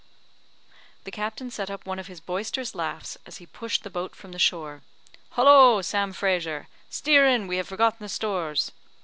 [1.03, 4.31] The captain set up one of his boisterous laughs as he pushed the boat from
[4.31, 4.81] the shore.
[5.33, 5.83] "Hollo!
[5.83, 6.67] Sam Frazer!
[6.89, 8.71] steer in, we have forgotten the stores."